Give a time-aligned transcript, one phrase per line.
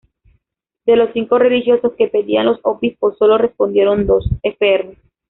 [0.87, 4.97] De los cinco religiosos que pedían los obispos, solo respondieron dos, fr.